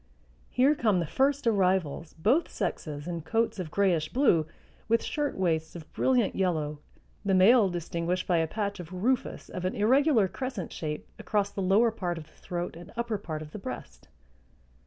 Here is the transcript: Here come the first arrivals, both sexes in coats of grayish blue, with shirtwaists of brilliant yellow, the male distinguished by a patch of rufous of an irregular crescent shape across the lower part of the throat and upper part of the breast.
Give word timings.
Here 0.49 0.73
come 0.73 0.99
the 0.99 1.05
first 1.05 1.45
arrivals, 1.45 2.13
both 2.13 2.49
sexes 2.49 3.07
in 3.07 3.21
coats 3.21 3.59
of 3.59 3.69
grayish 3.69 4.09
blue, 4.11 4.47
with 4.87 5.03
shirtwaists 5.03 5.75
of 5.75 5.93
brilliant 5.93 6.35
yellow, 6.35 6.79
the 7.23 7.35
male 7.35 7.69
distinguished 7.69 8.25
by 8.25 8.37
a 8.37 8.47
patch 8.47 8.79
of 8.79 8.91
rufous 8.91 9.47
of 9.47 9.63
an 9.63 9.75
irregular 9.75 10.27
crescent 10.27 10.73
shape 10.73 11.07
across 11.19 11.51
the 11.51 11.61
lower 11.61 11.91
part 11.91 12.17
of 12.17 12.23
the 12.25 12.33
throat 12.33 12.75
and 12.75 12.91
upper 12.97 13.19
part 13.19 13.43
of 13.43 13.51
the 13.51 13.59
breast. 13.59 14.07